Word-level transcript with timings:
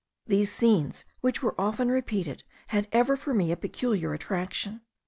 These 0.25 0.51
scenes, 0.51 1.05
which 1.19 1.43
were 1.43 1.53
often 1.61 1.89
repeated, 1.91 2.43
had 2.69 2.87
ever 2.91 3.15
for 3.15 3.35
me 3.35 3.51
a 3.51 3.55
peculiar 3.55 4.15
attraction. 4.15 4.81